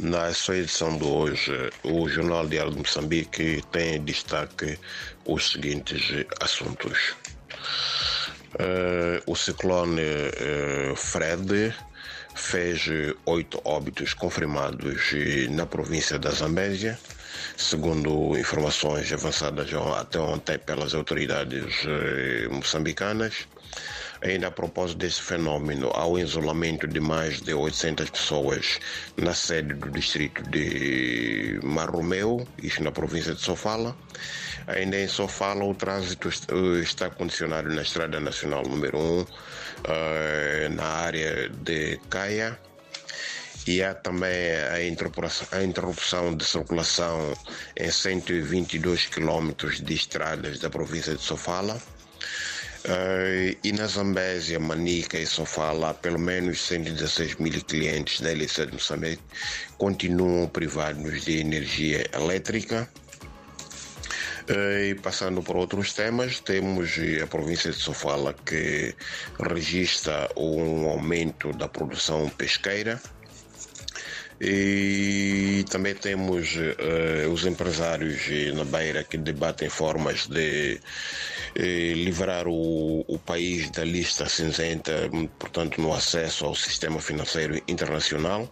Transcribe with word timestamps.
Na 0.00 0.34
sua 0.34 0.56
edição 0.56 0.98
de 0.98 1.04
hoje, 1.04 1.70
o 1.84 2.08
Jornal 2.08 2.48
Diário 2.48 2.72
de 2.72 2.78
Moçambique 2.78 3.62
tem 3.70 3.94
em 3.94 4.04
destaque 4.04 4.76
os 5.24 5.52
seguintes 5.52 6.26
assuntos. 6.40 7.14
Uh, 8.54 9.22
o 9.24 9.36
ciclone 9.36 10.02
uh, 10.02 10.96
Fred 10.96 11.72
fez 12.34 12.86
oito 13.24 13.60
óbitos 13.64 14.14
confirmados 14.14 15.12
na 15.50 15.64
província 15.64 16.18
da 16.18 16.30
Zambésia, 16.32 16.98
segundo 17.56 18.36
informações 18.38 19.12
avançadas 19.12 19.68
até 19.98 20.18
ontem 20.18 20.58
pelas 20.58 20.94
autoridades 20.94 21.84
uh, 21.84 22.52
moçambicanas. 22.52 23.46
Ainda 24.22 24.46
a 24.46 24.50
propósito 24.50 24.98
desse 24.98 25.20
fenômeno, 25.20 25.90
há 25.92 26.06
o 26.06 26.18
isolamento 26.18 26.86
de 26.86 26.98
mais 26.98 27.42
de 27.42 27.52
800 27.52 28.08
pessoas 28.08 28.78
na 29.18 29.34
sede 29.34 29.74
do 29.74 29.90
distrito 29.90 30.42
de 30.50 31.60
Marromeu, 31.62 32.46
isto 32.62 32.82
na 32.82 32.90
província 32.90 33.34
de 33.34 33.42
Sofala. 33.42 33.94
Ainda 34.66 34.98
em 34.98 35.06
Sofala, 35.08 35.62
o 35.64 35.74
trânsito 35.74 36.30
está 36.80 37.10
condicionado 37.10 37.68
na 37.68 37.82
Estrada 37.82 38.18
Nacional 38.18 38.62
número 38.62 38.98
1, 38.98 39.26
eh, 39.88 40.68
na 40.72 40.84
área 40.84 41.50
de 41.50 41.98
Caia. 42.08 42.58
E 43.66 43.82
há 43.82 43.94
também 43.94 44.30
a 45.50 45.62
interrupção 45.62 46.36
de 46.36 46.44
circulação 46.44 47.34
em 47.76 47.90
122 47.90 49.06
quilômetros 49.06 49.80
de 49.80 49.94
estradas 49.94 50.58
da 50.58 50.68
província 50.68 51.14
de 51.14 51.22
Sofala. 51.22 51.80
Uh, 52.84 53.56
e 53.64 53.72
na 53.72 53.86
Zambésia, 53.86 54.60
Manica 54.60 55.18
e 55.18 55.26
Sofala, 55.26 55.94
pelo 55.94 56.18
menos 56.18 56.60
116 56.60 57.36
mil 57.36 57.58
clientes 57.64 58.20
da 58.20 58.30
LC 58.30 58.66
de 58.66 58.72
Moçambique 58.74 59.22
continuam 59.78 60.46
privados 60.48 61.24
de 61.24 61.38
energia 61.38 62.06
elétrica. 62.12 62.86
Uh, 64.50 64.90
e 64.90 64.94
passando 64.96 65.42
por 65.42 65.56
outros 65.56 65.94
temas, 65.94 66.40
temos 66.40 66.90
a 67.22 67.26
província 67.26 67.70
de 67.70 67.78
Sofala 67.78 68.34
que 68.34 68.94
registra 69.40 70.30
um 70.36 70.86
aumento 70.86 71.54
da 71.54 71.66
produção 71.66 72.28
pesqueira. 72.28 73.00
E 74.40 75.64
também 75.70 75.94
temos 75.94 76.56
uh, 76.56 77.30
os 77.32 77.46
empresários 77.46 78.22
na 78.54 78.64
Beira 78.64 79.04
que 79.04 79.16
debatem 79.16 79.68
formas 79.68 80.26
de 80.26 80.80
uh, 81.56 81.62
livrar 81.94 82.48
o, 82.48 83.04
o, 83.06 83.18
país 83.18 83.70
da 83.70 83.84
lista 83.84 84.28
cinzenta, 84.28 84.92
portanto, 85.38 85.80
no 85.80 85.94
acesso 85.94 86.46
ao 86.46 86.54
sistema 86.54 87.00
financeiro 87.00 87.62
internacional. 87.68 88.50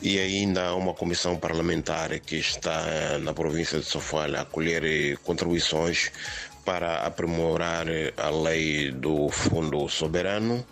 E 0.00 0.18
ainda 0.18 0.66
há 0.66 0.74
uma 0.74 0.92
comissão 0.94 1.36
parlamentar 1.36 2.18
que 2.20 2.36
está 2.36 3.18
na 3.18 3.32
província 3.32 3.80
de 3.80 3.86
Sofala 3.86 4.42
a 4.42 4.44
colher 4.44 5.16
contribuições 5.18 6.12
para 6.64 7.06
aprimorar 7.06 7.86
a 8.16 8.28
lei 8.28 8.90
do 8.90 9.30
Fundo 9.30 9.88
Soberano 9.88 10.64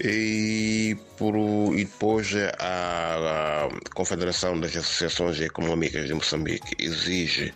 e, 0.00 0.96
por, 1.16 1.34
e 1.74 1.84
depois 1.84 2.32
a, 2.58 3.66
a, 3.66 3.90
Confederação 3.94 4.58
das 4.58 4.76
Associações 4.76 5.40
Econômicas 5.40 6.06
de 6.06 6.14
Moçambique 6.14 6.74
exige 6.78 7.54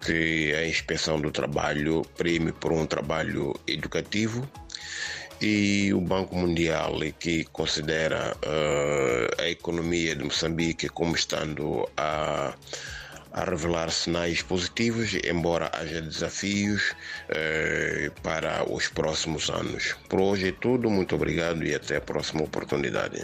que 0.00 0.54
a 0.54 0.66
inspeção 0.66 1.20
do 1.20 1.30
trabalho 1.30 2.02
prime 2.16 2.52
por 2.52 2.72
um 2.72 2.86
trabalho 2.86 3.54
educativo 3.66 4.48
e 5.40 5.92
o 5.92 6.00
Banco 6.00 6.36
Mundial 6.36 6.94
que 7.18 7.44
considera 7.46 8.36
uh, 8.36 9.42
a 9.42 9.48
economia 9.48 10.14
de 10.14 10.22
Moçambique 10.22 10.88
como 10.88 11.16
estando 11.16 11.88
a 11.96 12.54
a 13.32 13.44
revelar 13.44 13.90
sinais 13.90 14.42
positivos, 14.42 15.14
embora 15.24 15.70
haja 15.72 16.00
desafios 16.02 16.94
eh, 17.28 18.10
para 18.22 18.64
os 18.70 18.88
próximos 18.88 19.48
anos. 19.48 19.94
Por 20.08 20.20
hoje 20.20 20.48
é 20.48 20.52
tudo, 20.52 20.90
muito 20.90 21.14
obrigado 21.14 21.64
e 21.64 21.74
até 21.74 21.96
a 21.96 22.00
próxima 22.00 22.42
oportunidade. 22.42 23.18